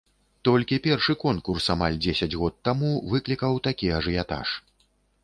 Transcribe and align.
Толькі 0.47 0.77
першы 0.85 1.13
конкурс, 1.23 1.67
амаль 1.73 1.99
дзесяць 2.05 2.29
год 2.45 2.57
таму, 2.69 2.89
выклікаў 3.13 3.61
такі 3.69 3.93
ажыятаж. 3.99 4.47